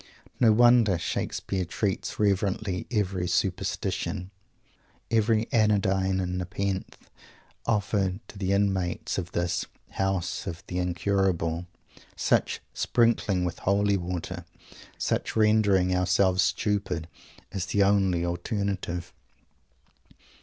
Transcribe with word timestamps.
No 0.39 0.51
wonder 0.51 0.97
Shakespeare 0.97 1.63
treats 1.63 2.17
reverently 2.17 2.87
every 2.89 3.27
"superstition," 3.27 4.31
every 5.11 5.47
anodyne 5.51 6.19
and 6.19 6.39
nepenthe 6.39 6.97
offered 7.67 8.19
to 8.27 8.39
the 8.39 8.51
inmates 8.51 9.19
of 9.19 9.33
this 9.33 9.65
House 9.91 10.47
of 10.47 10.63
the 10.65 10.79
Incurable. 10.79 11.67
Such 12.15 12.61
"sprinkling 12.73 13.45
with 13.45 13.59
holy 13.59 13.95
water," 13.95 14.43
such 14.97 15.35
"rendering 15.35 15.95
ourselves 15.95 16.41
stupid," 16.41 17.07
is 17.51 17.67
the 17.67 17.83
only 17.83 18.25
alternative. 18.25 19.13